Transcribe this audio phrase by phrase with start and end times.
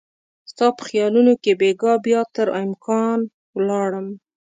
[0.51, 3.19] ستا په خیالونو کې بیګا بیا تر امکان
[3.57, 4.13] ولاړ مه